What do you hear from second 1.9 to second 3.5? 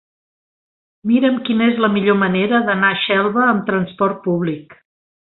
millor manera d'anar a Xelva